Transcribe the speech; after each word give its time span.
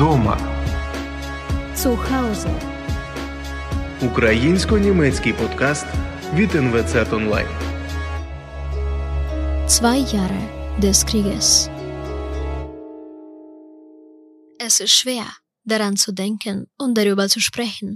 Вдома. 0.00 0.38
Zu 1.74 1.96
Hause. 1.96 2.50
Українсько-німецький 4.02 5.32
подкаст 5.32 5.86
від 6.34 6.54
НВЦ 6.54 6.94
Онлайн. 7.12 7.46
Zwei 9.68 10.14
Jahre 10.14 10.42
des 10.80 11.04
Krieges. 11.08 11.70
Es 14.66 14.80
ist 14.80 14.94
schwer, 15.00 15.26
daran 15.64 15.96
zu 15.96 16.12
denken 16.12 16.56
und 16.82 16.92
darüber 16.98 17.28
zu 17.28 17.40
sprechen. 17.40 17.90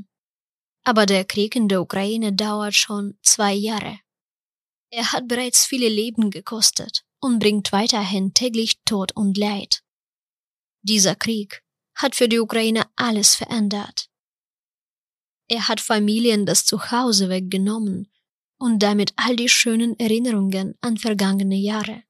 Aber 0.91 1.07
der 1.07 1.25
Krieg 1.33 1.57
in 1.57 1.67
der 1.69 1.81
Ukraine 1.87 2.31
dauert 2.33 2.75
schon 2.75 3.05
zwei 3.23 3.55
Jahre. 3.69 3.95
Er 4.99 5.07
hat 5.13 5.25
bereits 5.33 5.61
viele 5.71 5.91
Leben 6.01 6.27
gekostet 6.31 6.95
und 7.25 7.39
bringt 7.43 7.67
weiterhin 7.73 8.25
täglich 8.41 8.73
Tod 8.85 9.09
und 9.21 9.33
Leid. 9.39 9.73
Dieser 10.83 11.15
Krieg 11.15 11.51
hat 11.96 12.16
für 12.16 12.28
die 12.28 12.40
Ukraine 12.40 12.84
alles 12.96 13.36
verändert. 13.36 14.10
Er 15.48 15.68
hat 15.68 15.80
Familien 15.80 16.46
das 16.46 16.66
Zuhause 16.66 17.30
weggenommen 17.30 18.12
und 18.58 18.80
damit 18.80 19.14
all 19.16 19.36
die 19.36 19.50
schönen 19.50 19.98
Erinnerungen 20.00 20.76
an 20.82 20.98
vergangene 20.98 21.56
Jahre. 21.56 22.04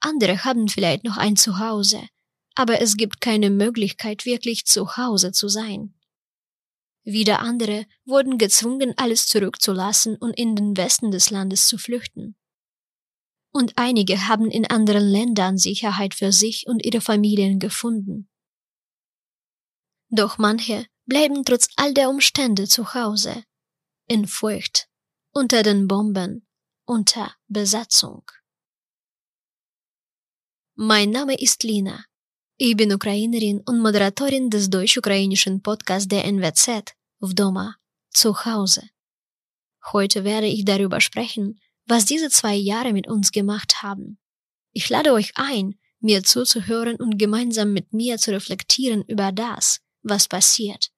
Andere 0.00 0.44
haben 0.44 0.68
vielleicht 0.68 1.04
noch 1.04 1.16
ein 1.16 1.36
Zuhause, 1.36 2.08
aber 2.54 2.80
es 2.80 2.96
gibt 2.96 3.20
keine 3.20 3.50
Möglichkeit, 3.50 4.24
wirklich 4.24 4.66
zu 4.66 4.96
Hause 4.96 5.32
zu 5.32 5.48
sein. 5.48 5.94
Wieder 7.04 7.40
andere 7.40 7.86
wurden 8.04 8.38
gezwungen, 8.38 8.92
alles 8.96 9.26
zurückzulassen 9.26 10.16
und 10.16 10.36
in 10.36 10.56
den 10.56 10.76
Westen 10.76 11.10
des 11.10 11.30
Landes 11.30 11.68
zu 11.68 11.78
flüchten. 11.78 12.34
Und 13.52 13.74
einige 13.76 14.26
haben 14.26 14.50
in 14.50 14.66
anderen 14.66 15.08
Ländern 15.08 15.56
Sicherheit 15.56 16.14
für 16.14 16.32
sich 16.32 16.66
und 16.66 16.84
ihre 16.84 17.00
Familien 17.00 17.58
gefunden. 17.58 18.28
Doch 20.08 20.38
manche 20.38 20.86
bleiben 21.04 21.44
trotz 21.44 21.68
all 21.76 21.94
der 21.94 22.08
Umstände 22.08 22.68
zu 22.68 22.94
Hause, 22.94 23.44
in 24.06 24.26
Furcht, 24.26 24.88
unter 25.32 25.62
den 25.62 25.88
Bomben, 25.88 26.46
unter 26.84 27.34
Besatzung. 27.48 28.24
Mein 30.74 31.10
Name 31.10 31.40
ist 31.40 31.62
Lina. 31.62 32.04
Ich 32.58 32.76
bin 32.76 32.92
Ukrainerin 32.92 33.60
und 33.66 33.80
Moderatorin 33.80 34.50
des 34.50 34.70
deutsch-ukrainischen 34.70 35.62
Podcasts 35.62 36.08
der 36.08 36.24
NWZ, 36.24 36.94
Vdoma, 37.20 37.76
zu 38.10 38.44
Hause. 38.44 38.88
Heute 39.92 40.24
werde 40.24 40.46
ich 40.46 40.64
darüber 40.64 41.00
sprechen, 41.00 41.60
was 41.86 42.04
diese 42.04 42.30
zwei 42.30 42.54
Jahre 42.54 42.92
mit 42.92 43.08
uns 43.08 43.32
gemacht 43.32 43.82
haben. 43.82 44.18
Ich 44.72 44.88
lade 44.88 45.12
euch 45.12 45.32
ein, 45.36 45.78
mir 46.00 46.22
zuzuhören 46.22 46.96
und 46.96 47.18
gemeinsam 47.18 47.72
mit 47.72 47.92
mir 47.92 48.18
zu 48.18 48.32
reflektieren 48.32 49.02
über 49.02 49.32
das, 49.32 49.80
was 50.08 50.28
passiert, 50.28 50.90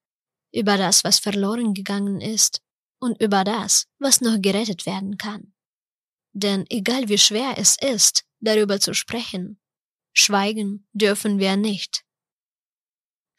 über 0.52 0.76
das, 0.76 1.04
was 1.04 1.18
verloren 1.18 1.74
gegangen 1.74 2.20
ist 2.20 2.62
und 3.00 3.20
über 3.20 3.44
das, 3.44 3.86
was 3.98 4.20
noch 4.20 4.40
gerettet 4.40 4.86
werden 4.86 5.18
kann. 5.18 5.52
Denn 6.32 6.64
egal 6.68 7.08
wie 7.08 7.18
schwer 7.18 7.54
es 7.56 7.76
ist, 7.80 8.24
darüber 8.40 8.80
zu 8.80 8.94
sprechen, 8.94 9.60
schweigen 10.12 10.86
dürfen 10.92 11.38
wir 11.38 11.56
nicht. 11.56 12.04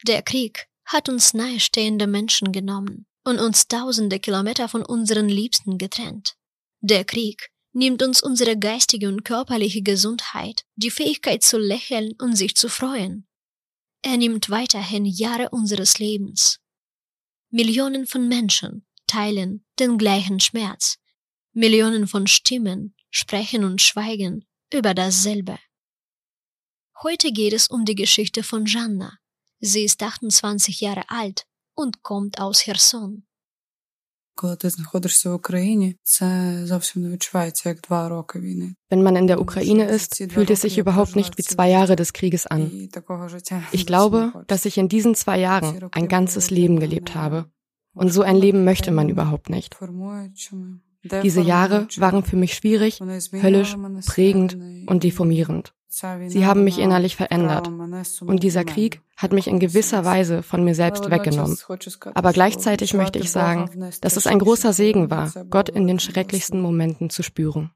Der 0.06 0.22
Krieg 0.22 0.68
hat 0.84 1.08
uns 1.08 1.34
nahestehende 1.34 2.06
Menschen 2.06 2.52
genommen 2.52 3.06
und 3.24 3.38
uns 3.38 3.68
tausende 3.68 4.18
Kilometer 4.18 4.68
von 4.68 4.84
unseren 4.84 5.28
Liebsten 5.28 5.78
getrennt. 5.78 6.36
Der 6.80 7.04
Krieg 7.04 7.50
nimmt 7.72 8.02
uns 8.02 8.22
unsere 8.22 8.58
geistige 8.58 9.08
und 9.08 9.24
körperliche 9.24 9.82
Gesundheit, 9.82 10.64
die 10.74 10.90
Fähigkeit 10.90 11.42
zu 11.42 11.58
lächeln 11.58 12.12
und 12.18 12.34
sich 12.36 12.56
zu 12.56 12.68
freuen. 12.68 13.26
Er 14.02 14.16
nimmt 14.16 14.48
weiterhin 14.48 15.04
Jahre 15.04 15.50
unseres 15.50 15.98
Lebens. 15.98 16.60
Millionen 17.50 18.06
von 18.06 18.28
Menschen 18.28 18.86
teilen 19.06 19.64
den 19.78 19.98
gleichen 19.98 20.40
Schmerz. 20.40 20.98
Millionen 21.52 22.06
von 22.06 22.26
Stimmen 22.26 22.94
sprechen 23.10 23.64
und 23.64 23.82
schweigen 23.82 24.46
über 24.72 24.94
dasselbe. 24.94 25.58
Heute 27.02 27.32
geht 27.32 27.52
es 27.52 27.68
um 27.68 27.84
die 27.84 27.94
Geschichte 27.94 28.42
von 28.42 28.66
Janna. 28.66 29.18
Sie 29.58 29.84
ist 29.84 30.02
28 30.02 30.80
Jahre 30.80 31.04
alt 31.08 31.46
und 31.74 32.02
kommt 32.02 32.40
aus 32.40 32.66
Herson 32.66 33.26
Коли 34.39 34.55
ти 34.55 34.69
знаходишся 34.69 35.29
в 35.29 35.33
Україні, 35.33 35.95
це 36.03 36.59
зовсім 36.65 37.01
не 37.01 37.09
відчувається 37.09 37.69
як 37.69 37.81
два 37.81 38.09
роки 38.09 38.39
війни. 38.39 38.75
Wenn 38.91 39.03
man 39.03 39.17
in 39.17 39.27
der 39.29 39.37
Ukraine 39.37 39.89
ist, 39.91 40.21
fühlt 40.33 40.51
es 40.51 40.61
sich 40.61 40.77
überhaupt 40.77 41.15
nicht 41.15 41.37
wie 41.37 41.43
zwei 41.43 41.69
Jahre 41.69 41.95
des 41.95 42.11
Krieges 42.11 42.47
an. 42.51 42.61
І 42.61 42.87
такого 42.87 43.29
життя 43.29 43.63
Ich 43.73 43.85
glaube, 43.85 44.45
dass 44.47 44.65
ich 44.65 44.77
in 44.77 44.87
diesen 44.87 45.15
zwei 45.15 45.39
Jahren 45.39 45.89
ein 45.91 46.07
ganzes 46.07 46.51
Leben 46.51 46.79
gelebt 46.79 47.15
habe. 47.15 47.45
Und 47.93 48.11
so 48.11 48.21
ein 48.21 48.35
Leben 48.35 48.63
möchte 48.65 48.91
man 48.91 49.09
überhaupt 49.09 49.49
nicht. 49.49 49.71
Diese 51.02 51.40
Jahre 51.40 51.88
waren 51.96 52.24
für 52.24 52.36
mich 52.36 52.54
schwierig, 52.54 53.00
höllisch, 53.00 53.76
prägend 54.06 54.56
und 54.86 55.02
deformierend. 55.02 55.72
Sie 55.88 56.46
haben 56.46 56.62
mich 56.62 56.78
innerlich 56.78 57.16
verändert. 57.16 57.68
Und 58.20 58.42
dieser 58.44 58.64
Krieg 58.64 59.00
hat 59.16 59.32
mich 59.32 59.48
in 59.48 59.58
gewisser 59.58 60.04
Weise 60.04 60.42
von 60.44 60.62
mir 60.62 60.74
selbst 60.74 61.10
weggenommen. 61.10 61.58
Aber 62.14 62.32
gleichzeitig 62.32 62.94
möchte 62.94 63.18
ich 63.18 63.30
sagen, 63.30 63.90
dass 64.00 64.16
es 64.16 64.26
ein 64.28 64.38
großer 64.38 64.72
Segen 64.72 65.10
war, 65.10 65.32
Gott 65.50 65.68
in 65.68 65.88
den 65.88 65.98
schrecklichsten 65.98 66.60
Momenten 66.60 67.10
zu 67.10 67.22
spüren. 67.22 67.72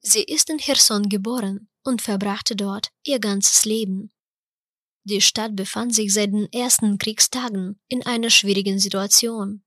Sie 0.00 0.22
ist 0.22 0.50
in 0.50 0.58
Cherson 0.58 1.08
geboren 1.08 1.68
und 1.82 2.00
verbrachte 2.00 2.54
dort 2.54 2.90
ihr 3.04 3.18
ganzes 3.18 3.64
Leben. 3.64 4.12
Die 5.02 5.20
Stadt 5.20 5.56
befand 5.56 5.94
sich 5.94 6.14
seit 6.14 6.32
den 6.32 6.50
ersten 6.52 6.98
Kriegstagen 6.98 7.80
in 7.88 8.06
einer 8.06 8.30
schwierigen 8.30 8.78
Situation. 8.78 9.63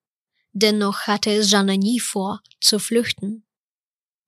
Dennoch 0.59 1.01
hatte 1.01 1.29
es 1.29 1.51
Jana 1.51 1.75
nie 1.75 1.99
vor, 1.99 2.41
zu 2.59 2.79
flüchten. 2.79 3.45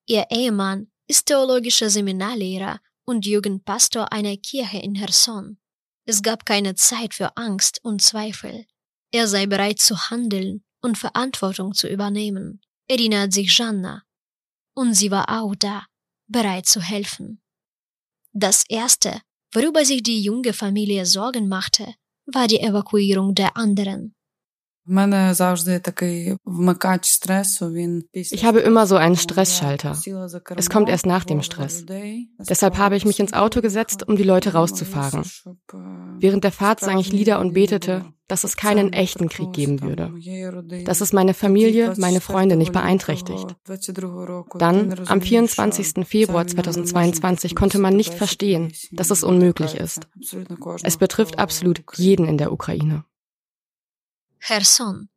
Ihr 0.06 0.28
Ehemann 0.29 0.91
ist 1.07 1.25
theologischer 1.25 1.90
Seminarlehrer 1.90 2.79
und 3.03 3.25
Jugendpastor 3.25 4.13
einer 4.13 4.38
Kirche 4.38 4.78
in 4.78 4.94
Cherson. 4.94 5.57
Es 6.06 6.22
gab 6.22 6.45
keine 6.45 6.75
Zeit 6.75 7.16
für 7.16 7.35
Angst 7.35 7.79
und 7.84 8.03
Zweifel. 8.03 8.67
Er 9.12 9.28
sei 9.28 9.47
bereit 9.47 9.79
zu 9.79 9.97
handeln 10.12 10.63
und 10.81 11.00
Verantwortung 11.00 11.73
zu 11.73 11.88
übernehmen, 11.88 12.61
erinnert 12.88 13.34
sich 13.34 13.57
Janna. 13.57 14.03
Und 14.75 14.94
sie 14.94 15.09
war 15.09 15.41
auch 15.41 15.56
da, 15.56 15.88
bereit 16.28 16.67
zu 16.67 16.79
helfen. 16.79 17.41
Das 18.34 18.66
Erste, 18.69 19.19
worüber 19.51 19.84
sich 19.84 20.03
die 20.03 20.22
junge 20.22 20.53
Familie 20.53 21.07
Sorgen 21.07 21.47
machte, 21.47 21.96
war 22.28 22.47
die 22.47 22.59
Evakuierung 22.59 23.34
der 23.34 23.57
anderen. 23.57 24.13
Ich 28.13 28.45
habe 28.45 28.59
immer 28.59 28.88
so 28.88 28.95
einen 28.95 29.16
Stressschalter. 29.16 29.95
Es 30.55 30.69
kommt 30.69 30.89
erst 30.89 31.05
nach 31.05 31.23
dem 31.25 31.44
Stress. 31.44 31.85
Deshalb 32.39 32.77
habe 32.77 32.95
ich 32.95 33.05
mich 33.05 33.19
ins 33.19 33.33
Auto 33.33 33.61
gesetzt, 33.61 34.07
um 34.07 34.16
die 34.16 34.23
Leute 34.23 34.53
rauszufahren. 34.53 35.23
Während 36.19 36.44
der 36.44 36.51
Fahrt 36.51 36.79
sang 36.79 36.97
ich 36.97 37.11
Lieder 37.11 37.39
und 37.39 37.53
betete, 37.53 38.05
dass 38.28 38.44
es 38.44 38.55
keinen 38.55 38.94
echten 38.94 39.29
Krieg 39.29 39.53
geben 39.53 39.81
würde. 39.81 40.13
Dass 40.85 41.01
es 41.01 41.13
meine 41.13 41.33
Familie, 41.33 41.94
meine 41.97 42.22
Freunde 42.22 42.55
nicht 42.55 42.72
beeinträchtigt. 42.72 43.55
Dann, 44.57 44.95
am 45.07 45.22
24. 45.22 46.07
Februar 46.07 46.47
2022, 46.47 47.55
konnte 47.55 47.79
man 47.79 47.95
nicht 47.95 48.13
verstehen, 48.13 48.72
dass 48.91 49.11
es 49.11 49.23
unmöglich 49.23 49.75
ist. 49.75 50.07
Es 50.83 50.97
betrifft 50.97 51.38
absolut 51.38 51.83
jeden 51.97 52.28
in 52.28 52.38
der 52.38 52.51
Ukraine. 52.51 53.03
Cherson, 54.39 55.09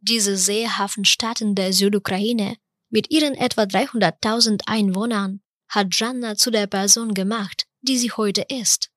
diese 0.00 0.36
Seehafenstadt 0.36 1.40
in 1.40 1.54
der 1.54 1.72
Südukraine 1.72 2.56
mit 2.90 3.10
ihren 3.10 3.34
etwa 3.34 3.62
300.000 3.62 4.62
Einwohnern, 4.66 5.40
hat 5.68 5.88
Janna 5.92 6.36
zu 6.36 6.50
der 6.50 6.66
Person 6.66 7.14
gemacht, 7.14 7.66
die 7.80 7.96
sie 7.96 8.12
heute 8.12 8.42
ist. 8.42 8.90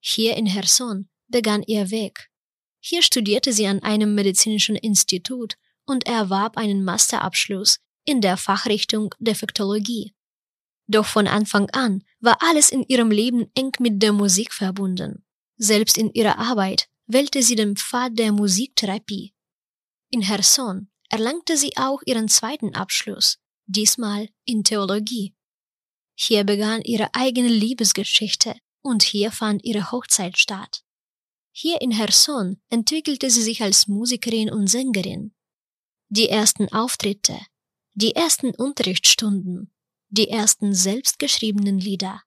Hier 0.00 0.36
in 0.36 0.46
Cherson 0.46 1.08
begann 1.28 1.62
ihr 1.62 1.90
Weg. 1.90 2.30
Hier 2.80 3.02
studierte 3.02 3.52
sie 3.52 3.66
an 3.66 3.82
einem 3.82 4.14
medizinischen 4.14 4.76
Institut 4.76 5.54
und 5.86 6.06
erwarb 6.06 6.56
einen 6.56 6.84
Masterabschluss 6.84 7.80
in 8.04 8.20
der 8.20 8.36
Fachrichtung 8.36 9.14
Defektologie. 9.18 10.14
Doch 10.86 11.06
von 11.06 11.26
Anfang 11.26 11.70
an 11.70 12.04
war 12.20 12.36
alles 12.40 12.70
in 12.70 12.82
ihrem 12.82 13.10
Leben 13.10 13.50
eng 13.54 13.72
mit 13.78 14.02
der 14.02 14.12
Musik 14.12 14.52
verbunden. 14.52 15.24
Selbst 15.56 15.96
in 15.96 16.12
ihrer 16.12 16.38
Arbeit 16.38 16.88
wählte 17.06 17.42
sie 17.42 17.54
den 17.54 17.76
Pfad 17.76 18.18
der 18.18 18.32
Musiktherapie. 18.32 19.34
In 20.10 20.22
Cherson 20.22 20.88
erlangte 21.10 21.56
sie 21.56 21.76
auch 21.76 22.00
ihren 22.06 22.28
zweiten 22.28 22.74
Abschluss, 22.74 23.38
diesmal 23.66 24.28
in 24.44 24.64
Theologie. 24.64 25.34
Hier 26.16 26.44
begann 26.44 26.82
ihre 26.82 27.14
eigene 27.14 27.48
Liebesgeschichte 27.48 28.56
und 28.82 29.02
hier 29.02 29.32
fand 29.32 29.64
ihre 29.64 29.90
Hochzeit 29.90 30.38
statt. 30.38 30.84
Hier 31.52 31.80
in 31.80 31.92
Cherson 31.92 32.60
entwickelte 32.68 33.30
sie 33.30 33.42
sich 33.42 33.62
als 33.62 33.86
Musikerin 33.86 34.50
und 34.50 34.66
Sängerin. 34.66 35.34
Die 36.08 36.28
ersten 36.28 36.68
Auftritte, 36.72 37.38
die 37.94 38.14
ersten 38.14 38.50
Unterrichtsstunden, 38.50 39.72
die 40.08 40.28
ersten 40.28 40.74
selbstgeschriebenen 40.74 41.78
Lieder. 41.78 42.22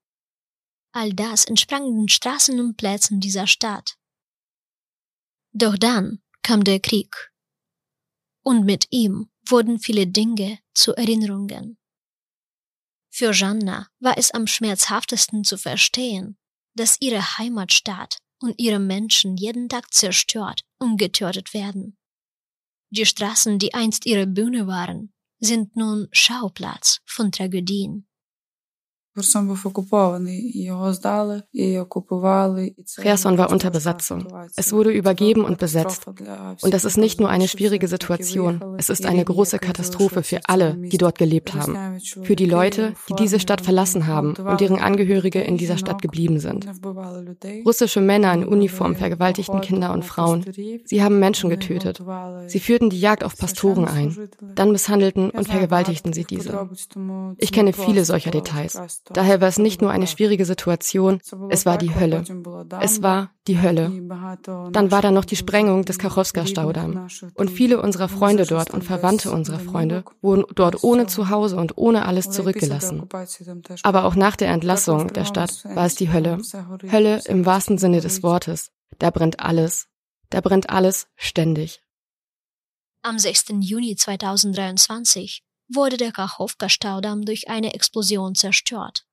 All 0.94 1.14
das 1.14 1.46
entsprang 1.46 1.86
den 1.94 2.10
Straßen 2.10 2.60
und 2.60 2.78
Plätzen 2.78 3.20
dieser 3.20 3.48
Stadt. 3.48 3.97
Doch 5.60 5.76
dann 5.76 6.22
kam 6.44 6.64
der 6.64 6.80
Krieg. 6.80 7.32
Und 8.44 8.64
mit 8.64 8.86
ihm 8.92 9.32
wurden 9.50 9.80
viele 9.80 10.06
Dinge 10.06 10.60
zu 10.76 10.94
Erinnerungen. 10.94 11.80
Für 13.10 13.34
Janna 13.34 13.88
war 14.00 14.20
es 14.20 14.30
am 14.30 14.46
schmerzhaftesten 14.46 15.44
zu 15.44 15.58
verstehen, 15.58 16.38
dass 16.76 17.02
ihre 17.02 17.40
Heimatstadt 17.40 18.20
und 18.40 18.54
ihre 18.60 18.78
Menschen 18.78 19.36
jeden 19.36 19.68
Tag 19.68 19.92
zerstört 19.92 20.62
und 20.78 20.98
getötet 20.98 21.56
werden. 21.56 21.98
Die 22.92 23.08
Straßen, 23.08 23.58
die 23.58 23.74
einst 23.74 24.06
ihre 24.06 24.28
Bühne 24.28 24.68
waren, 24.68 25.12
sind 25.40 25.76
nun 25.76 26.08
Schauplatz 26.12 27.00
von 27.08 27.32
Tragödien. 27.32 28.07
Cherson 33.02 33.38
war 33.38 33.50
unter 33.52 33.70
Besatzung. 33.72 34.28
Es 34.56 34.74
wurde 34.74 34.92
übergeben 34.92 35.44
und 35.44 35.58
besetzt. 35.58 36.08
Und 36.62 36.74
das 36.74 36.86
ist 36.86 36.98
nicht 36.98 37.20
nur 37.20 37.30
eine 37.30 37.48
schwierige 37.48 37.88
Situation, 37.88 38.76
es 38.78 38.90
ist 38.90 39.06
eine 39.06 39.24
große 39.26 39.60
Katastrophe 39.60 40.24
für 40.24 40.40
alle, 40.46 40.76
die 40.76 40.98
dort 40.98 41.18
gelebt 41.18 41.54
haben. 41.54 42.00
Für 42.24 42.36
die 42.36 42.46
Leute, 42.46 42.94
die 43.10 43.16
diese 43.16 43.40
Stadt 43.40 43.62
verlassen 43.62 44.08
haben 44.08 44.36
und 44.36 44.62
deren 44.62 44.80
Angehörige 44.80 45.42
in 45.42 45.58
dieser 45.58 45.78
Stadt 45.78 46.02
geblieben 46.02 46.40
sind. 46.40 46.68
Russische 47.66 48.02
Männer 48.02 48.34
in 48.34 48.46
Uniform 48.46 48.96
vergewaltigten 48.96 49.62
Kinder 49.62 49.94
und 49.94 50.06
Frauen. 50.06 50.46
Sie 50.86 51.04
haben 51.04 51.20
Menschen 51.20 51.50
getötet. 51.50 52.02
Sie 52.48 52.60
führten 52.60 52.90
die 52.90 53.00
Jagd 53.00 53.24
auf 53.24 53.38
Pastoren 53.38 53.86
ein. 53.86 54.30
Dann 54.56 54.72
misshandelten 54.72 55.30
und 55.30 55.48
vergewaltigten 55.48 56.14
sie 56.14 56.24
diese. 56.24 56.70
Ich 57.38 57.52
kenne 57.52 57.74
viele 57.74 58.06
solcher 58.06 58.32
Details. 58.32 58.80
Daher 59.14 59.42
war 59.42 59.48
es 59.48 59.58
nicht 59.58 59.82
nur 59.82 59.92
eine 59.92 60.08
schwierige 60.08 60.46
Situation, 60.46 61.20
es 61.50 61.66
war 61.66 61.78
die 61.78 61.94
Hölle. 61.94 62.24
Es 62.82 63.02
war 63.02 63.32
die 63.48 63.62
Hölle. 63.62 63.92
Dann 64.72 64.92
war 64.92 65.02
da 65.02 65.12
noch 65.12 65.26
die 65.26 65.36
Sprengung 65.36 65.86
des 65.86 66.00
Kachowska-Staudamm. 66.00 67.08
Und 67.36 67.52
viele 67.52 67.82
unserer 67.82 68.10
Freunde 68.10 68.46
dort 68.46 68.72
und 68.72 68.84
Verwandte 68.84 69.32
unserer 69.32 69.60
Freunde 69.60 70.04
wurden 70.22 70.44
dort 70.56 70.84
ohne 70.84 71.08
Zuhause 71.08 71.56
und 71.56 71.78
ohne 71.78 72.06
alles 72.06 72.30
zurückgelassen. 72.30 73.08
Aber 73.84 74.06
auch 74.06 74.16
nach 74.16 74.36
der 74.36 74.50
Entlassung 74.50 75.14
der 75.14 75.26
Stadt 75.26 75.64
war 75.64 75.86
es 75.86 75.96
die 75.96 76.12
Hölle. 76.12 76.40
Hölle 76.92 77.22
im 77.26 77.46
wahrsten 77.46 77.78
Sinne 77.78 78.02
des 78.02 78.24
Wortes. 78.24 78.72
Da 79.00 79.12
brennt 79.12 79.40
alles. 79.40 79.88
Da 80.30 80.42
brennt 80.42 80.70
alles 80.70 81.08
ständig. 81.16 81.82
Am 83.02 83.18
6. 83.18 83.46
Juni 83.60 83.96
2023 83.96 85.47
wurde 85.70 85.98
der 85.98 86.12
Kachowka-Staudamm 86.12 87.26
durch 87.26 87.50
eine 87.50 87.74
Explosion 87.74 88.36
zerstört. 88.36 89.06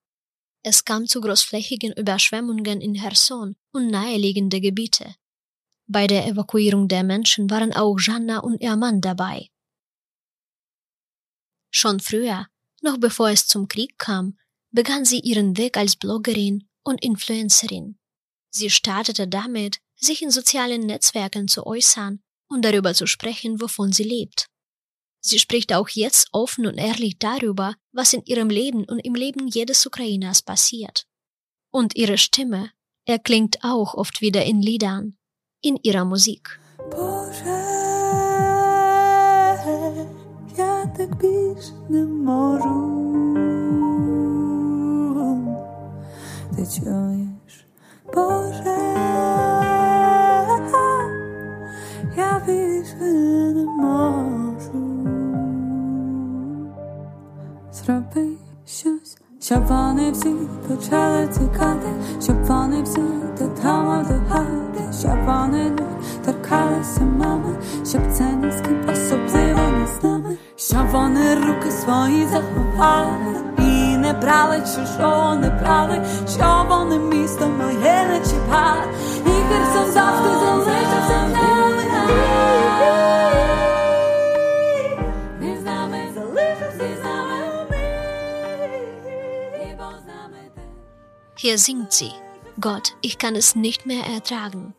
Es 0.62 0.84
kam 0.84 1.06
zu 1.06 1.20
großflächigen 1.20 1.92
Überschwemmungen 1.92 2.80
in 2.80 2.94
Cherson 2.94 3.56
und 3.72 3.88
naheliegende 3.88 4.60
Gebiete. 4.60 5.14
Bei 5.86 6.06
der 6.06 6.26
Evakuierung 6.26 6.88
der 6.88 7.04
Menschen 7.04 7.50
waren 7.50 7.72
auch 7.74 7.98
Janna 8.00 8.38
und 8.38 8.62
ihr 8.62 8.76
Mann 8.76 9.00
dabei. 9.00 9.50
Schon 11.70 12.00
früher, 12.00 12.46
noch 12.80 12.98
bevor 12.98 13.30
es 13.30 13.46
zum 13.46 13.68
Krieg 13.68 13.98
kam, 13.98 14.38
begann 14.70 15.04
sie 15.04 15.20
ihren 15.20 15.56
Weg 15.56 15.76
als 15.76 15.96
Bloggerin 15.96 16.68
und 16.82 17.02
Influencerin. 17.02 17.98
Sie 18.50 18.70
startete 18.70 19.28
damit, 19.28 19.78
sich 19.96 20.22
in 20.22 20.30
sozialen 20.30 20.82
Netzwerken 20.82 21.48
zu 21.48 21.66
äußern 21.66 22.22
und 22.48 22.64
darüber 22.64 22.94
zu 22.94 23.06
sprechen, 23.06 23.60
wovon 23.60 23.92
sie 23.92 24.04
lebt. 24.04 24.48
Sie 25.26 25.38
spricht 25.38 25.72
auch 25.72 25.88
jetzt 25.88 26.28
offen 26.32 26.66
und 26.66 26.76
ehrlich 26.76 27.18
darüber, 27.18 27.76
was 27.92 28.12
in 28.12 28.22
ihrem 28.26 28.50
Leben 28.50 28.84
und 28.84 28.98
im 28.98 29.14
Leben 29.14 29.48
jedes 29.48 29.86
Ukrainers 29.86 30.42
passiert. 30.42 31.06
Und 31.70 31.96
ihre 31.96 32.18
Stimme 32.18 32.70
erklingt 33.06 33.64
auch 33.64 33.94
oft 33.94 34.20
wieder 34.20 34.44
in 34.44 34.60
Liedern, 34.60 35.16
in 35.62 35.78
ihrer 35.82 36.04
Musik. 36.04 36.60
Boże, 36.90 37.64
Hier 91.36 91.58
singt 91.58 91.92
sie, 91.92 92.10
Gott, 92.58 92.96
ich 93.02 93.18
kann 93.18 93.36
es 93.36 93.54
nicht 93.54 93.84
mehr 93.84 94.02
ertragen. 94.06 94.74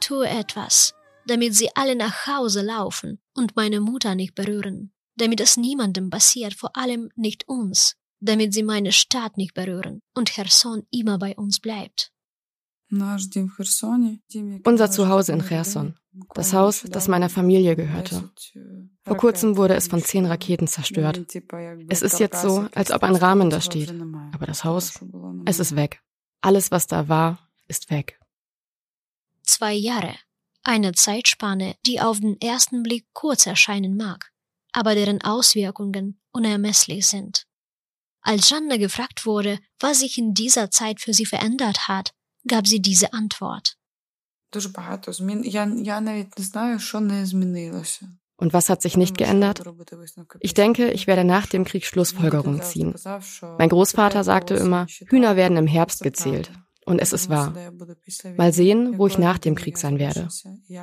Tue 0.00 0.26
etwas, 0.26 0.94
damit 1.26 1.54
sie 1.54 1.68
alle 1.74 1.94
nach 1.94 2.26
Hause 2.26 2.62
laufen 2.62 3.20
und 3.34 3.54
meine 3.54 3.80
Mutter 3.80 4.14
nicht 4.14 4.34
berühren, 4.34 4.94
damit 5.16 5.40
es 5.40 5.58
niemandem 5.58 6.08
passiert, 6.08 6.54
vor 6.54 6.74
allem 6.74 7.10
nicht 7.16 7.46
uns 7.48 7.96
damit 8.26 8.52
sie 8.52 8.62
meine 8.62 8.92
Stadt 8.92 9.36
nicht 9.36 9.54
berühren 9.54 10.02
und 10.14 10.30
Cherson 10.30 10.86
immer 10.90 11.18
bei 11.18 11.34
uns 11.36 11.60
bleibt. 11.60 12.12
Unser 14.64 14.90
Zuhause 14.90 15.32
in 15.32 15.42
Cherson, 15.42 15.96
das 16.34 16.52
Haus, 16.52 16.84
das 16.88 17.08
meiner 17.08 17.28
Familie 17.28 17.74
gehörte. 17.74 18.30
Vor 19.02 19.16
kurzem 19.16 19.56
wurde 19.56 19.74
es 19.74 19.88
von 19.88 20.02
zehn 20.02 20.24
Raketen 20.24 20.68
zerstört. 20.68 21.20
Es 21.88 22.02
ist 22.02 22.20
jetzt 22.20 22.42
so, 22.42 22.68
als 22.74 22.92
ob 22.92 23.02
ein 23.02 23.16
Rahmen 23.16 23.50
da 23.50 23.60
steht, 23.60 23.90
aber 24.32 24.46
das 24.46 24.62
Haus, 24.62 25.00
es 25.46 25.58
ist 25.58 25.74
weg. 25.74 26.00
Alles, 26.40 26.70
was 26.70 26.86
da 26.86 27.08
war, 27.08 27.38
ist 27.66 27.90
weg. 27.90 28.20
Zwei 29.42 29.74
Jahre. 29.74 30.14
Eine 30.62 30.92
Zeitspanne, 30.92 31.76
die 31.86 32.00
auf 32.00 32.20
den 32.20 32.40
ersten 32.40 32.82
Blick 32.82 33.06
kurz 33.12 33.46
erscheinen 33.46 33.96
mag, 33.96 34.32
aber 34.72 34.94
deren 34.94 35.22
Auswirkungen 35.22 36.20
unermesslich 36.32 37.06
sind. 37.06 37.46
Als 38.26 38.50
Janne 38.50 38.80
gefragt 38.80 39.24
wurde, 39.24 39.60
was 39.78 40.00
sich 40.00 40.18
in 40.18 40.34
dieser 40.34 40.68
Zeit 40.72 41.00
für 41.00 41.14
sie 41.14 41.26
verändert 41.26 41.86
hat, 41.86 42.12
gab 42.48 42.66
sie 42.66 42.82
diese 42.82 43.12
Antwort. 43.12 43.76
Und 48.38 48.52
was 48.52 48.68
hat 48.68 48.82
sich 48.82 48.96
nicht 48.96 49.16
geändert? 49.16 49.62
Ich 50.40 50.54
denke, 50.54 50.90
ich 50.90 51.06
werde 51.06 51.22
nach 51.22 51.46
dem 51.46 51.64
Krieg 51.64 51.84
Schlussfolgerungen 51.86 52.62
ziehen. 52.62 52.96
Mein 53.58 53.68
Großvater 53.68 54.24
sagte 54.24 54.54
immer, 54.54 54.86
Hühner 55.06 55.36
werden 55.36 55.56
im 55.56 55.68
Herbst 55.68 56.02
gezählt. 56.02 56.50
Und 56.84 56.98
es 57.00 57.12
ist 57.12 57.28
wahr. 57.28 57.54
Mal 58.36 58.52
sehen, 58.52 58.98
wo 58.98 59.06
ich 59.06 59.18
nach 59.18 59.38
dem 59.38 59.54
Krieg 59.54 59.78
sein 59.78 60.00
werde. 60.00 60.28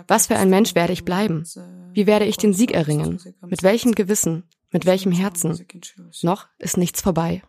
Was 0.07 0.27
für 0.27 0.37
ein 0.37 0.49
Mensch 0.49 0.75
werde 0.75 0.93
ich 0.93 1.03
bleiben? 1.03 1.43
Wie 1.91 2.07
werde 2.07 2.25
ich 2.25 2.37
den 2.37 2.53
Sieg 2.53 2.71
erringen? 2.71 3.19
Mit 3.41 3.63
welchem 3.63 3.91
Gewissen? 3.93 4.43
Mit 4.73 4.85
welchem 4.85 5.11
Herzen? 5.11 5.67
Noch 6.23 6.47
ist 6.57 6.77
nichts 6.77 6.99
vorbei. 6.99 7.43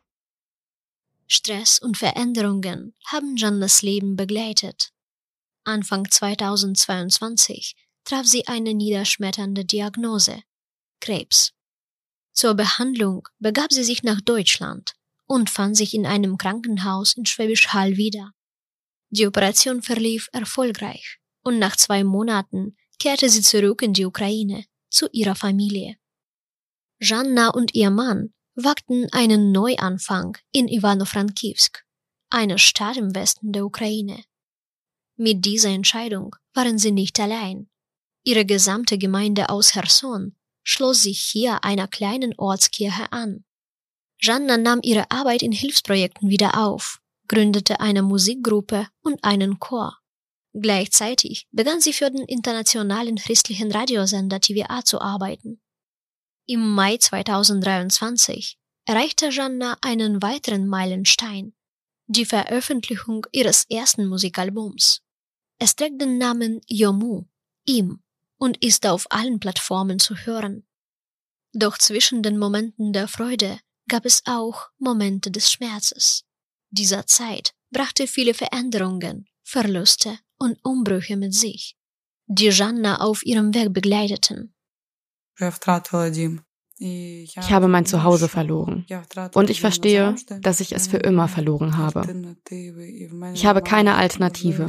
Stress 1.26 1.78
und 1.78 1.96
Veränderungen 1.96 2.94
haben 3.06 3.38
Jannas 3.38 3.80
Leben 3.80 4.14
begleitet. 4.14 4.92
Anfang 5.64 6.10
2022 6.10 7.76
traf 8.04 8.26
sie 8.26 8.46
eine 8.46 8.74
niederschmetternde 8.74 9.64
Diagnose 9.64 10.42
Krebs. 11.00 11.54
Zur 12.34 12.54
Behandlung 12.54 13.26
begab 13.38 13.72
sie 13.72 13.84
sich 13.84 14.02
nach 14.02 14.20
Deutschland 14.20 14.94
und 15.26 15.48
fand 15.48 15.78
sich 15.78 15.94
in 15.94 16.04
einem 16.04 16.36
Krankenhaus 16.36 17.16
in 17.16 17.24
Schwäbisch 17.24 17.68
Hall 17.68 17.96
wieder. 17.96 18.32
Die 19.08 19.26
Operation 19.26 19.80
verlief 19.80 20.28
erfolgreich 20.32 21.20
und 21.42 21.58
nach 21.58 21.76
zwei 21.76 22.04
Monaten 22.04 22.76
kehrte 22.98 23.30
sie 23.30 23.40
zurück 23.40 23.80
in 23.80 23.94
die 23.94 24.04
Ukraine 24.04 24.66
zu 24.90 25.08
ihrer 25.12 25.34
Familie. 25.34 25.96
Janna 27.04 27.50
und 27.50 27.74
ihr 27.74 27.90
Mann 27.90 28.32
wagten 28.54 29.06
einen 29.12 29.52
Neuanfang 29.52 30.38
in 30.52 30.68
Ivano-Frankivsk, 30.68 31.84
einer 32.30 32.56
Stadt 32.56 32.96
im 32.96 33.14
Westen 33.14 33.52
der 33.52 33.66
Ukraine. 33.66 34.24
Mit 35.16 35.44
dieser 35.44 35.68
Entscheidung 35.68 36.34
waren 36.54 36.78
sie 36.78 36.92
nicht 36.92 37.20
allein. 37.20 37.68
Ihre 38.24 38.46
gesamte 38.46 38.96
Gemeinde 38.96 39.50
aus 39.50 39.72
Cherson 39.72 40.34
schloss 40.62 41.02
sich 41.02 41.20
hier 41.20 41.62
einer 41.62 41.88
kleinen 41.88 42.32
Ortskirche 42.38 43.12
an. 43.12 43.44
Janna 44.18 44.56
nahm 44.56 44.80
ihre 44.82 45.10
Arbeit 45.10 45.42
in 45.42 45.52
Hilfsprojekten 45.52 46.30
wieder 46.30 46.58
auf 46.58 47.02
gründete 47.28 47.80
eine 47.80 48.02
Musikgruppe 48.02 48.88
und 49.02 49.22
einen 49.24 49.58
Chor. 49.58 49.98
Gleichzeitig 50.52 51.48
begann 51.50 51.80
sie 51.80 51.92
für 51.92 52.10
den 52.10 52.24
internationalen 52.24 53.16
christlichen 53.16 53.72
Radiosender 53.72 54.40
TVA 54.40 54.84
zu 54.84 55.00
arbeiten. 55.00 55.60
Im 56.46 56.74
Mai 56.74 56.98
2023 56.98 58.58
erreichte 58.84 59.30
Janna 59.30 59.78
einen 59.80 60.20
weiteren 60.20 60.68
Meilenstein, 60.68 61.54
die 62.06 62.26
Veröffentlichung 62.26 63.26
ihres 63.32 63.64
ersten 63.70 64.06
Musikalbums. 64.06 65.00
Es 65.58 65.74
trägt 65.74 66.02
den 66.02 66.18
Namen 66.18 66.60
Yomu, 66.66 67.24
ihm, 67.64 68.02
und 68.36 68.62
ist 68.62 68.86
auf 68.86 69.10
allen 69.10 69.40
Plattformen 69.40 69.98
zu 69.98 70.16
hören. 70.16 70.66
Doch 71.54 71.78
zwischen 71.78 72.22
den 72.22 72.36
Momenten 72.36 72.92
der 72.92 73.08
Freude 73.08 73.58
gab 73.88 74.04
es 74.04 74.20
auch 74.26 74.68
Momente 74.76 75.30
des 75.30 75.50
Schmerzes. 75.50 76.26
Dieser 76.68 77.06
Zeit 77.06 77.54
brachte 77.70 78.06
viele 78.06 78.34
Veränderungen, 78.34 79.30
Verluste 79.44 80.18
und 80.36 80.62
Umbrüche 80.62 81.16
mit 81.16 81.32
sich, 81.32 81.78
die 82.26 82.48
Janna 82.50 83.00
auf 83.00 83.24
ihrem 83.24 83.54
Weg 83.54 83.72
begleiteten. 83.72 84.54
Ich 86.76 87.36
habe 87.36 87.68
mein 87.68 87.86
Zuhause 87.86 88.28
verloren. 88.28 88.84
Und 89.34 89.48
ich 89.48 89.60
verstehe, 89.60 90.16
dass 90.40 90.60
ich 90.60 90.74
es 90.74 90.88
für 90.88 90.96
immer 90.96 91.28
verloren 91.28 91.76
habe. 91.76 92.02
Ich 93.32 93.46
habe 93.46 93.62
keine 93.62 93.94
Alternative. 93.94 94.66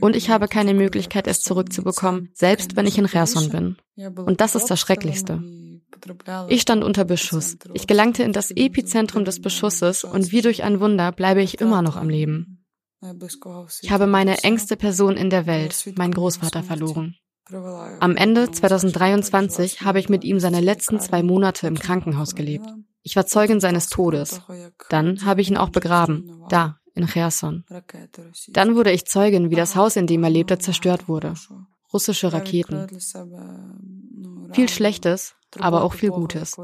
Und 0.00 0.16
ich 0.16 0.30
habe 0.30 0.48
keine 0.48 0.72
Möglichkeit, 0.72 1.26
es 1.26 1.40
zurückzubekommen, 1.40 2.30
selbst 2.32 2.76
wenn 2.76 2.86
ich 2.86 2.96
in 2.96 3.06
Cherson 3.06 3.50
bin. 3.50 3.76
Und 4.16 4.40
das 4.40 4.54
ist 4.54 4.70
das 4.70 4.80
Schrecklichste. 4.80 5.42
Ich 6.48 6.62
stand 6.62 6.82
unter 6.82 7.04
Beschuss. 7.04 7.58
Ich 7.74 7.86
gelangte 7.86 8.22
in 8.22 8.32
das 8.32 8.50
Epizentrum 8.50 9.24
des 9.24 9.40
Beschusses 9.40 10.04
und 10.04 10.32
wie 10.32 10.40
durch 10.40 10.62
ein 10.62 10.80
Wunder 10.80 11.12
bleibe 11.12 11.42
ich 11.42 11.60
immer 11.60 11.82
noch 11.82 11.96
am 11.96 12.08
Leben. 12.08 12.64
Ich 13.82 13.90
habe 13.90 14.06
meine 14.06 14.42
engste 14.42 14.76
Person 14.76 15.16
in 15.16 15.30
der 15.30 15.46
Welt, 15.46 15.92
meinen 15.96 16.14
Großvater, 16.14 16.62
verloren. 16.62 17.16
Am 18.00 18.16
Ende 18.16 18.50
2023 18.50 19.82
habe 19.82 19.98
ich 19.98 20.08
mit 20.08 20.24
ihm 20.24 20.40
seine 20.40 20.60
letzten 20.60 21.00
zwei 21.00 21.22
Monate 21.22 21.66
im 21.66 21.78
Krankenhaus 21.78 22.34
gelebt. 22.34 22.66
Ich 23.02 23.16
war 23.16 23.26
Zeugin 23.26 23.60
seines 23.60 23.88
Todes. 23.88 24.42
Dann 24.90 25.24
habe 25.24 25.40
ich 25.40 25.50
ihn 25.50 25.56
auch 25.56 25.70
begraben, 25.70 26.42
da, 26.48 26.78
in 26.94 27.06
Cherson. 27.06 27.64
Dann 28.48 28.74
wurde 28.74 28.92
ich 28.92 29.06
Zeugin, 29.06 29.50
wie 29.50 29.54
das 29.54 29.76
Haus, 29.76 29.96
in 29.96 30.06
dem 30.06 30.24
er 30.24 30.30
lebte, 30.30 30.58
zerstört 30.58 31.08
wurde. 31.08 31.34
Russische 31.92 32.32
Raketen. 32.32 32.86
Viel 34.52 34.68
Schlechtes, 34.68 35.34
aber 35.58 35.82
auch 35.82 35.94
viel 35.94 36.10
Gutes. 36.10 36.56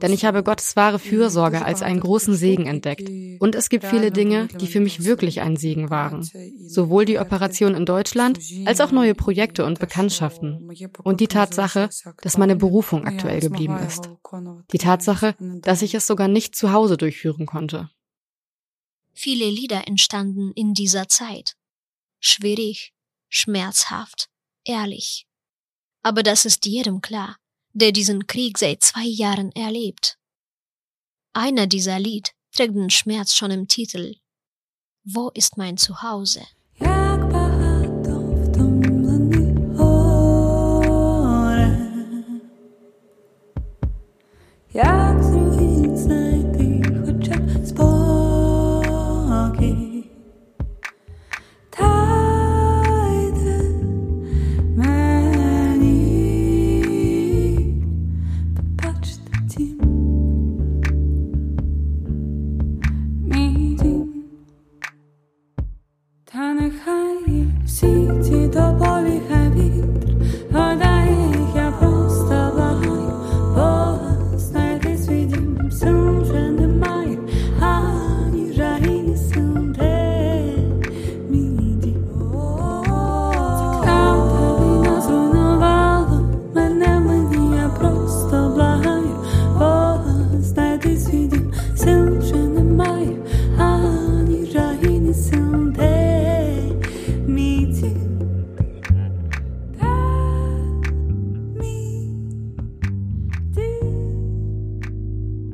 Denn 0.00 0.12
ich 0.12 0.24
habe 0.24 0.42
Gottes 0.42 0.76
wahre 0.76 0.98
Fürsorge 0.98 1.64
als 1.64 1.82
einen 1.82 2.00
großen 2.00 2.34
Segen 2.34 2.66
entdeckt. 2.66 3.08
Und 3.40 3.54
es 3.54 3.68
gibt 3.68 3.84
viele 3.84 4.10
Dinge, 4.10 4.48
die 4.48 4.66
für 4.66 4.80
mich 4.80 5.04
wirklich 5.04 5.40
ein 5.40 5.56
Segen 5.56 5.90
waren. 5.90 6.28
Sowohl 6.66 7.04
die 7.04 7.18
Operation 7.18 7.74
in 7.74 7.86
Deutschland 7.86 8.40
als 8.64 8.80
auch 8.80 8.92
neue 8.92 9.14
Projekte 9.14 9.64
und 9.64 9.78
Bekanntschaften. 9.78 10.70
Und 11.02 11.20
die 11.20 11.28
Tatsache, 11.28 11.88
dass 12.20 12.38
meine 12.38 12.56
Berufung 12.56 13.06
aktuell 13.06 13.40
geblieben 13.40 13.78
ist. 13.78 14.10
Die 14.72 14.78
Tatsache, 14.78 15.36
dass 15.38 15.82
ich 15.82 15.94
es 15.94 16.06
sogar 16.06 16.28
nicht 16.28 16.56
zu 16.56 16.72
Hause 16.72 16.96
durchführen 16.96 17.46
konnte. 17.46 17.90
Viele 19.14 19.48
Lieder 19.48 19.86
entstanden 19.86 20.52
in 20.54 20.74
dieser 20.74 21.06
Zeit. 21.08 21.54
Schwierig, 22.18 22.92
schmerzhaft, 23.28 24.28
ehrlich. 24.64 25.26
Aber 26.02 26.22
das 26.22 26.44
ist 26.44 26.66
jedem 26.66 27.00
klar, 27.00 27.36
der 27.72 27.92
diesen 27.92 28.26
Krieg 28.26 28.58
seit 28.58 28.82
zwei 28.82 29.04
Jahren 29.04 29.52
erlebt. 29.52 30.18
Einer 31.32 31.66
dieser 31.66 31.98
Lied 31.98 32.32
trägt 32.54 32.74
den 32.74 32.90
Schmerz 32.90 33.34
schon 33.34 33.50
im 33.50 33.68
Titel. 33.68 34.16
Wo 35.04 35.30
ist 35.30 35.56
mein 35.56 35.76
Zuhause? 35.76 36.42
Jak 44.74 45.31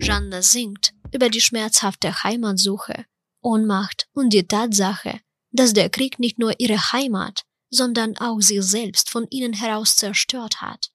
Janda 0.08 0.40
singt 0.40 0.94
über 1.12 1.28
die 1.28 1.42
schmerzhafte 1.42 2.22
Heimatsuche, 2.22 3.04
Ohnmacht 3.42 4.08
und 4.14 4.32
die 4.32 4.46
Tatsache, 4.46 5.20
dass 5.50 5.74
der 5.74 5.90
Krieg 5.90 6.18
nicht 6.18 6.38
nur 6.38 6.58
ihre 6.58 6.78
Heimat, 6.92 7.42
sondern 7.68 8.16
auch 8.16 8.40
sie 8.40 8.62
selbst 8.62 9.10
von 9.10 9.26
ihnen 9.28 9.52
heraus 9.52 9.96
zerstört 9.96 10.62
hat. 10.62 10.92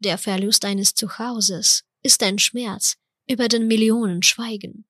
Der 0.00 0.18
Verlust 0.18 0.66
eines 0.66 0.92
Zuhauses 0.92 1.84
ist 2.02 2.22
ein 2.22 2.38
Schmerz, 2.38 2.98
über 3.26 3.48
den 3.48 3.66
Millionen 3.66 4.22
schweigen. 4.22 4.86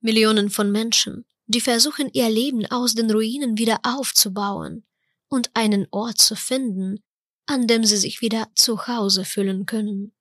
Millionen 0.00 0.48
von 0.48 0.70
Menschen, 0.70 1.26
die 1.46 1.60
versuchen 1.60 2.08
ihr 2.12 2.30
Leben 2.30 2.66
aus 2.66 2.94
den 2.94 3.10
Ruinen 3.10 3.58
wieder 3.58 3.80
aufzubauen 3.82 4.86
und 5.26 5.50
einen 5.54 5.88
Ort 5.90 6.18
zu 6.18 6.36
finden, 6.36 7.02
an 7.46 7.66
dem 7.66 7.82
sie 7.82 7.96
sich 7.96 8.20
wieder 8.20 8.48
zu 8.54 8.86
Hause 8.86 9.24
fühlen 9.24 9.66
können. 9.66 10.12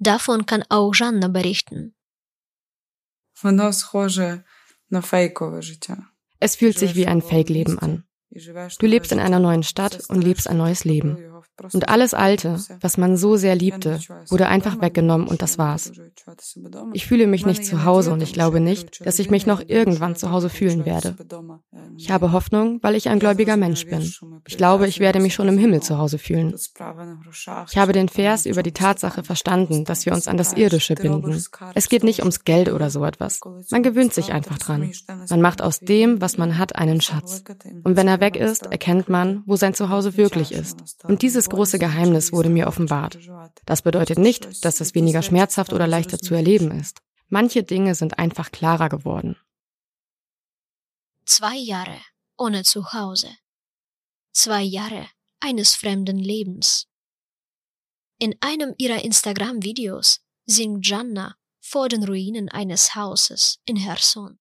Davon 0.00 0.46
kann 0.46 0.64
auch 0.68 0.92
Жанна 0.94 1.28
berichten. 1.28 1.94
Es 6.38 6.56
fühlt 6.56 6.78
sich 6.78 6.94
wie 6.94 7.06
ein 7.06 7.22
Fake-Leben 7.22 7.78
an. 7.78 8.04
Du 8.79 8.85
lebst 8.85 9.11
in 9.11 9.19
einer 9.19 9.39
neuen 9.39 9.63
Stadt 9.63 10.03
und 10.07 10.23
lebst 10.23 10.49
ein 10.49 10.57
neues 10.57 10.85
Leben. 10.85 11.17
Und 11.73 11.89
alles 11.89 12.13
Alte, 12.13 12.59
was 12.79 12.97
man 12.97 13.17
so 13.17 13.35
sehr 13.35 13.55
liebte, 13.55 13.99
wurde 14.29 14.47
einfach 14.47 14.81
weggenommen 14.81 15.27
und 15.27 15.41
das 15.41 15.57
war's. 15.57 15.91
Ich 16.93 17.05
fühle 17.05 17.27
mich 17.27 17.45
nicht 17.45 17.65
zu 17.65 17.83
Hause 17.83 18.11
und 18.13 18.23
ich 18.23 18.33
glaube 18.33 18.59
nicht, 18.59 19.05
dass 19.05 19.19
ich 19.19 19.29
mich 19.29 19.45
noch 19.45 19.61
irgendwann 19.67 20.15
zu 20.15 20.31
Hause 20.31 20.49
fühlen 20.49 20.85
werde. 20.85 21.15
Ich 21.97 22.09
habe 22.09 22.31
Hoffnung, 22.31 22.79
weil 22.81 22.95
ich 22.95 23.09
ein 23.09 23.19
gläubiger 23.19 23.57
Mensch 23.57 23.85
bin. 23.85 24.11
Ich 24.47 24.57
glaube, 24.57 24.87
ich 24.87 24.99
werde 24.99 25.19
mich 25.19 25.33
schon 25.33 25.47
im 25.47 25.57
Himmel 25.57 25.81
zu 25.81 25.97
Hause 25.97 26.17
fühlen. 26.17 26.55
Ich 26.55 27.77
habe 27.77 27.93
den 27.93 28.09
Vers 28.09 28.45
über 28.45 28.63
die 28.63 28.71
Tatsache 28.71 29.23
verstanden, 29.23 29.85
dass 29.85 30.05
wir 30.05 30.13
uns 30.13 30.27
an 30.27 30.37
das 30.37 30.53
Irdische 30.53 30.95
binden. 30.95 31.43
Es 31.75 31.89
geht 31.89 32.03
nicht 32.03 32.19
ums 32.19 32.43
Geld 32.43 32.71
oder 32.71 32.89
so 32.89 33.03
etwas. 33.05 33.39
Man 33.69 33.83
gewöhnt 33.83 34.13
sich 34.13 34.31
einfach 34.31 34.57
dran. 34.57 34.91
Man 35.29 35.41
macht 35.41 35.61
aus 35.61 35.79
dem, 35.79 36.21
was 36.21 36.37
man 36.37 36.57
hat, 36.57 36.75
einen 36.75 37.01
Schatz. 37.01 37.43
Und 37.83 37.97
wenn 37.97 38.07
er 38.07 38.20
weg 38.21 38.37
ist, 38.37 38.67
erkennt 38.67 39.09
man, 39.09 39.43
wo 39.45 39.57
sein 39.57 39.73
Zuhause 39.73 40.15
wirklich 40.15 40.53
ist. 40.53 41.03
Und 41.03 41.21
dieses 41.21 41.49
große 41.49 41.79
Geheimnis 41.79 42.31
wurde 42.31 42.49
mir 42.49 42.67
offenbart. 42.67 43.19
Das 43.65 43.81
bedeutet 43.81 44.17
nicht, 44.17 44.63
dass 44.63 44.79
es 44.79 44.95
weniger 44.95 45.21
schmerzhaft 45.21 45.73
oder 45.73 45.87
leichter 45.87 46.19
zu 46.19 46.33
erleben 46.33 46.71
ist. 46.71 46.99
Manche 47.27 47.63
Dinge 47.63 47.95
sind 47.95 48.17
einfach 48.17 48.51
klarer 48.51 48.87
geworden. 48.87 49.35
Zwei 51.25 51.55
Jahre 51.55 51.97
ohne 52.37 52.63
Zuhause. 52.63 53.29
Zwei 54.31 54.61
Jahre 54.61 55.07
eines 55.39 55.75
fremden 55.75 56.17
Lebens. 56.17 56.87
In 58.19 58.35
einem 58.41 58.73
ihrer 58.77 59.03
Instagram-Videos 59.03 60.21
singt 60.45 60.87
Janna 60.87 61.35
vor 61.59 61.89
den 61.89 62.03
Ruinen 62.03 62.49
eines 62.49 62.95
Hauses 62.95 63.59
in 63.65 63.75
Herson. 63.75 64.39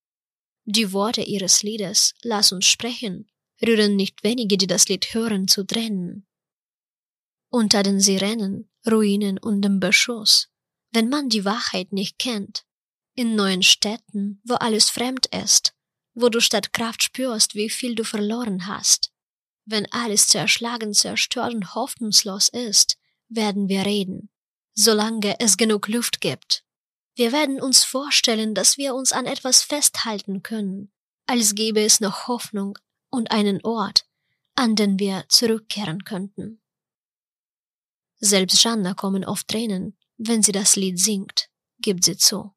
Die 0.65 0.93
Worte 0.93 1.23
ihres 1.23 1.63
Liedes 1.63 2.15
Lass 2.23 2.53
uns 2.53 2.67
sprechen 2.67 3.31
rühren 3.64 3.97
nicht 3.97 4.23
wenige, 4.23 4.57
die 4.57 4.67
das 4.67 4.88
Lied 4.88 5.14
hören, 5.14 5.49
zu 5.49 5.64
Tränen 5.64 6.26
unter 7.50 7.83
den 7.83 8.00
Sirenen, 8.00 8.71
Ruinen 8.88 9.38
und 9.38 9.62
dem 9.62 9.81
Beschuss, 9.81 10.49
wenn 10.93 11.09
man 11.09 11.29
die 11.29 11.45
Wahrheit 11.45 11.93
nicht 11.93 12.19
kennt, 12.19 12.64
in 13.14 13.35
neuen 13.35 13.62
Städten, 13.62 14.40
wo 14.45 14.55
alles 14.55 14.88
fremd 14.88 15.26
ist, 15.26 15.75
wo 16.14 16.29
du 16.29 16.40
statt 16.40 16.73
Kraft 16.73 17.02
spürst, 17.02 17.55
wie 17.55 17.69
viel 17.69 17.95
du 17.95 18.05
verloren 18.05 18.67
hast. 18.67 19.12
Wenn 19.67 19.90
alles 19.93 20.29
zerschlagen, 20.29 20.95
zerstört 20.95 21.55
und 21.55 21.75
hoffnungslos 21.75 22.49
ist, 22.49 22.97
werden 23.29 23.69
wir 23.69 23.85
reden, 23.85 24.31
solange 24.75 25.38
es 25.40 25.57
genug 25.57 25.88
Luft 25.88 26.21
gibt. 26.21 26.64
Wir 27.17 27.33
werden 27.33 27.61
uns 27.61 27.85
vorstellen, 27.85 28.55
dass 28.55 28.79
wir 28.79 28.95
uns 28.95 29.12
an 29.12 29.26
etwas 29.26 29.62
festhalten 29.62 30.43
können, 30.43 30.93
als 31.26 31.55
gäbe 31.55 31.83
es 31.83 32.00
noch 32.00 32.29
Hoffnung 32.29 32.79
und 33.11 33.31
einen 33.31 33.61
Ort, 33.64 34.07
an 34.55 34.76
den 34.76 34.99
wir 34.99 35.25
zurückkehren 35.29 36.05
könnten. 36.05 36.61
Selbst 38.19 38.62
Janna 38.62 38.95
kommen 38.95 39.25
oft 39.25 39.49
Tränen, 39.49 39.97
wenn 40.19 40.43
sie 40.43 40.52
das 40.52 40.76
Lied 40.76 40.99
singt, 40.99 41.49
gibt 41.79 42.05
sie 42.05 42.17
zu. 42.17 42.52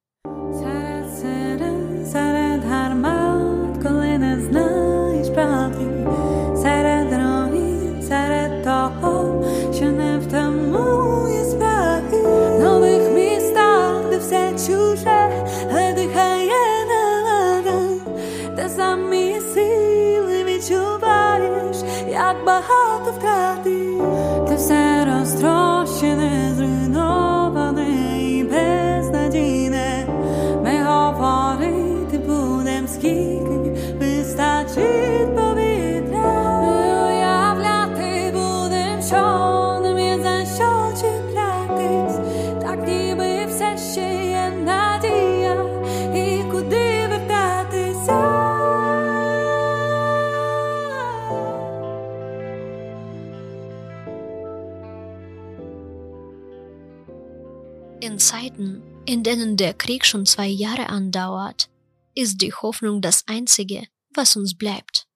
In 59.13 59.22
denen 59.22 59.58
der 59.58 59.75
Krieg 59.75 60.05
schon 60.05 60.25
zwei 60.25 60.48
Jahre 60.48 60.89
andauert, 60.89 61.70
ist 62.15 62.41
die 62.41 62.51
Hoffnung 62.51 63.00
das 63.00 63.27
Einzige, 63.27 63.88
was 64.10 64.36
uns 64.36 64.58
bleibt. 64.58 65.08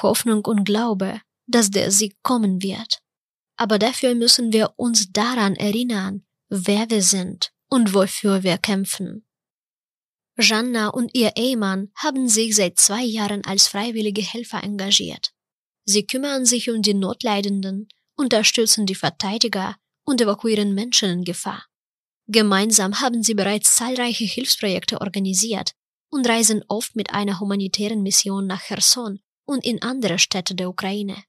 Hoffnung 0.00 0.42
und 0.46 0.64
Glaube, 0.64 1.20
dass 1.46 1.70
der 1.70 1.90
Sieg 1.90 2.16
kommen 2.22 2.62
wird. 2.62 3.00
Aber 3.56 3.78
dafür 3.78 4.14
müssen 4.14 4.50
wir 4.54 4.72
uns 4.76 5.12
daran 5.12 5.56
erinnern, 5.56 6.24
wer 6.48 6.88
wir 6.88 7.02
sind 7.02 7.52
und 7.68 7.92
wofür 7.92 8.42
wir 8.44 8.56
kämpfen. 8.56 9.26
Janna 10.38 10.88
und 10.88 11.10
ihr 11.12 11.32
Ehemann 11.36 11.92
haben 11.94 12.30
sich 12.30 12.56
seit 12.56 12.80
zwei 12.80 13.02
Jahren 13.02 13.44
als 13.44 13.68
freiwillige 13.68 14.22
Helfer 14.22 14.64
engagiert. 14.64 15.34
Sie 15.84 16.06
kümmern 16.06 16.46
sich 16.46 16.70
um 16.70 16.80
die 16.80 16.94
Notleidenden, 16.94 17.88
unterstützen 18.16 18.86
die 18.86 18.94
Verteidiger 18.94 19.76
und 20.04 20.22
evakuieren 20.22 20.72
Menschen 20.74 21.10
in 21.10 21.24
Gefahr. 21.24 21.66
Gemeinsam 22.31 22.99
haben 22.99 23.23
sie 23.23 23.33
bereits 23.33 23.75
zahlreiche 23.75 24.25
Hilfsprojekte 24.25 24.99
organisiert 25.01 25.71
und 26.09 26.27
reisen 26.27 26.63
oft 26.67 26.95
mit 26.95 27.13
einer 27.13 27.39
humanitären 27.39 28.01
Mission 28.03 28.47
nach 28.47 28.61
Cherson 28.61 29.19
und 29.45 29.65
in 29.65 29.81
andere 29.81 30.19
Städte 30.19 30.53
der 30.55 30.69
Ukraine. 30.69 31.23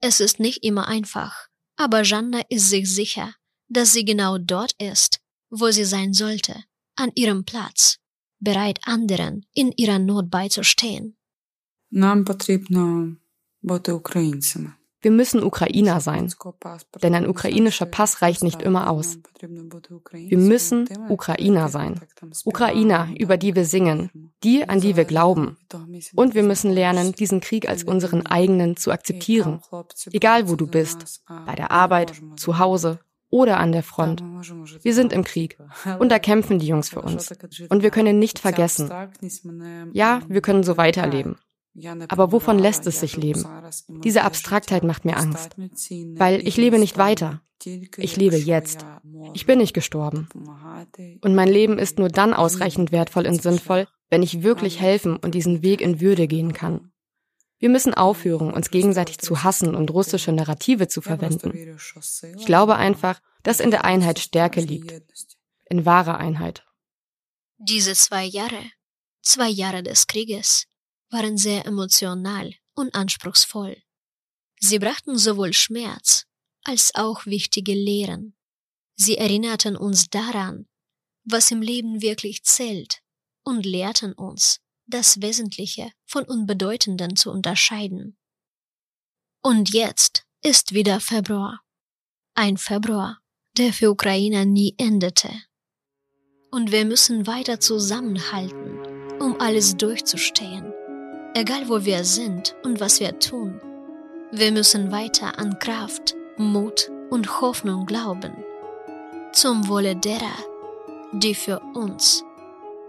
Es 0.00 0.20
ist 0.20 0.38
nicht 0.38 0.62
immer 0.62 0.86
einfach, 0.86 1.48
aber 1.76 2.02
Janna 2.02 2.42
ist 2.48 2.70
sich 2.70 2.88
sicher, 2.92 3.34
dass 3.68 3.92
sie 3.92 4.04
genau 4.04 4.38
dort 4.38 4.72
ist, 4.80 5.20
wo 5.50 5.70
sie 5.70 5.84
sein 5.84 6.12
sollte, 6.12 6.64
an 6.96 7.10
ihrem 7.14 7.44
Platz, 7.44 7.98
bereit 8.38 8.78
anderen 8.84 9.46
in 9.54 9.72
ihrer 9.76 9.98
Not 9.98 10.30
beizustehen. 10.30 11.12
Нам 11.90 12.24
потрібно 12.24 13.16
бути 13.62 13.92
українцями. 13.92 14.72
Wir 15.01 15.11
müssen 15.11 15.43
Ukrainer 15.43 15.99
sein, 15.99 16.31
denn 17.01 17.15
ein 17.15 17.27
ukrainischer 17.27 17.85
Pass 17.85 18.21
reicht 18.21 18.43
nicht 18.43 18.61
immer 18.61 18.89
aus. 18.89 19.17
Wir 19.39 20.37
müssen 20.37 20.87
Ukrainer 21.09 21.69
sein. 21.69 21.99
Ukrainer, 22.45 23.09
über 23.17 23.37
die 23.37 23.55
wir 23.55 23.65
singen, 23.65 24.31
die, 24.43 24.67
an 24.69 24.79
die 24.79 24.95
wir 24.95 25.05
glauben. 25.05 25.57
Und 26.15 26.35
wir 26.35 26.43
müssen 26.43 26.71
lernen, 26.71 27.13
diesen 27.13 27.41
Krieg 27.41 27.67
als 27.67 27.83
unseren 27.83 28.25
eigenen 28.25 28.77
zu 28.77 28.91
akzeptieren. 28.91 29.61
Egal 30.11 30.49
wo 30.49 30.55
du 30.55 30.67
bist, 30.67 31.23
bei 31.45 31.55
der 31.55 31.71
Arbeit, 31.71 32.13
zu 32.35 32.59
Hause 32.59 32.99
oder 33.31 33.57
an 33.57 33.71
der 33.71 33.83
Front. 33.83 34.23
Wir 34.83 34.93
sind 34.93 35.13
im 35.13 35.23
Krieg 35.23 35.57
und 35.99 36.09
da 36.09 36.19
kämpfen 36.19 36.59
die 36.59 36.67
Jungs 36.67 36.89
für 36.89 37.01
uns. 37.01 37.33
Und 37.69 37.81
wir 37.81 37.89
können 37.89 38.19
nicht 38.19 38.37
vergessen. 38.37 38.91
Ja, 39.93 40.21
wir 40.27 40.41
können 40.41 40.63
so 40.63 40.77
weiterleben. 40.77 41.37
Aber 42.09 42.31
wovon 42.31 42.59
lässt 42.59 42.85
es 42.87 42.99
sich 42.99 43.15
leben? 43.15 43.45
Diese 44.03 44.23
Abstraktheit 44.23 44.83
macht 44.83 45.05
mir 45.05 45.17
Angst, 45.17 45.55
weil 46.15 46.45
ich 46.45 46.57
lebe 46.57 46.79
nicht 46.79 46.97
weiter. 46.97 47.41
Ich 47.63 48.17
lebe 48.17 48.37
jetzt. 48.37 48.85
Ich 49.33 49.45
bin 49.45 49.59
nicht 49.59 49.73
gestorben. 49.73 50.27
Und 51.21 51.35
mein 51.35 51.49
Leben 51.49 51.77
ist 51.77 51.99
nur 51.99 52.09
dann 52.09 52.33
ausreichend 52.33 52.91
wertvoll 52.91 53.27
und 53.27 53.41
sinnvoll, 53.41 53.87
wenn 54.09 54.23
ich 54.23 54.43
wirklich 54.43 54.81
helfen 54.81 55.15
und 55.15 55.35
diesen 55.35 55.61
Weg 55.61 55.81
in 55.81 56.01
Würde 56.01 56.27
gehen 56.27 56.53
kann. 56.53 56.91
Wir 57.59 57.69
müssen 57.69 57.93
aufhören, 57.93 58.51
uns 58.51 58.71
gegenseitig 58.71 59.19
zu 59.19 59.43
hassen 59.43 59.75
und 59.75 59.91
russische 59.91 60.31
Narrative 60.31 60.87
zu 60.87 60.99
verwenden. 60.99 61.77
Ich 62.37 62.45
glaube 62.47 62.75
einfach, 62.75 63.21
dass 63.43 63.59
in 63.59 63.69
der 63.69 63.85
Einheit 63.85 64.17
Stärke 64.17 64.61
liegt. 64.61 65.03
In 65.69 65.85
wahrer 65.85 66.17
Einheit. 66.17 66.65
Diese 67.59 67.93
zwei 67.93 68.25
Jahre, 68.25 68.59
zwei 69.21 69.47
Jahre 69.47 69.83
des 69.83 70.07
Krieges, 70.07 70.65
waren 71.11 71.37
sehr 71.37 71.65
emotional 71.65 72.53
und 72.73 72.95
anspruchsvoll. 72.95 73.77
Sie 74.59 74.79
brachten 74.79 75.17
sowohl 75.17 75.53
Schmerz 75.53 76.25
als 76.63 76.95
auch 76.95 77.25
wichtige 77.25 77.73
Lehren. 77.73 78.35
Sie 78.95 79.17
erinnerten 79.17 79.75
uns 79.75 80.09
daran, 80.09 80.67
was 81.23 81.51
im 81.51 81.61
Leben 81.61 82.01
wirklich 82.01 82.43
zählt 82.43 83.01
und 83.43 83.65
lehrten 83.65 84.13
uns, 84.13 84.59
das 84.85 85.21
Wesentliche 85.21 85.91
von 86.05 86.23
Unbedeutenden 86.23 87.15
zu 87.15 87.31
unterscheiden. 87.31 88.17
Und 89.41 89.73
jetzt 89.73 90.23
ist 90.43 90.73
wieder 90.73 90.99
Februar. 90.99 91.61
Ein 92.35 92.57
Februar, 92.57 93.19
der 93.57 93.73
für 93.73 93.89
Ukrainer 93.89 94.45
nie 94.45 94.75
endete. 94.77 95.31
Und 96.51 96.71
wir 96.71 96.85
müssen 96.85 97.25
weiter 97.27 97.59
zusammenhalten, 97.59 98.77
um 99.19 99.39
alles 99.39 99.77
durchzustehen 99.77 100.73
egal 101.33 101.67
wo 101.67 101.83
wir 101.85 102.03
sind 102.03 102.55
und 102.63 102.79
was 102.79 102.99
wir 102.99 103.19
tun. 103.19 103.59
Wir 104.31 104.51
müssen 104.51 104.91
weiter 104.91 105.37
an 105.39 105.59
Kraft, 105.59 106.15
Mut 106.37 106.89
und 107.09 107.41
Hoffnung 107.41 107.85
glauben. 107.85 108.33
Zum 109.33 109.67
Wohle 109.67 109.95
derer, 109.95 110.37
die 111.11 111.35
für 111.35 111.59
uns 111.73 112.23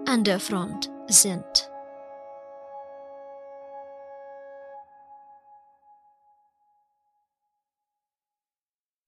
an 0.07 0.25
der 0.25 0.41
Front 0.41 0.91
sind. 1.09 1.72